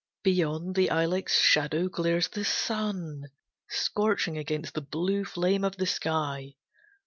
Beyond 0.23 0.73
the 0.73 0.87
ilex 0.89 1.39
shadow 1.39 1.87
glares 1.87 2.27
the 2.27 2.43
sun, 2.43 3.25
Scorching 3.69 4.35
against 4.35 4.73
the 4.73 4.81
blue 4.81 5.23
flame 5.25 5.63
of 5.63 5.77
the 5.77 5.85
sky. 5.85 6.55